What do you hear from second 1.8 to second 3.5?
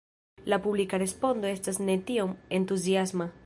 ne tiom entuziasma.